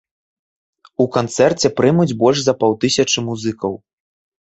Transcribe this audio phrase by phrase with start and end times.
[1.05, 3.73] У канцэрце прымуць больш за паўтысячы музыкаў.